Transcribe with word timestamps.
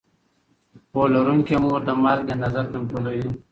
پوهه 0.91 1.07
لرونکې 1.13 1.55
مور 1.63 1.81
د 1.85 1.89
مالګې 2.03 2.31
اندازه 2.35 2.61
کنټرولوي. 2.71 3.31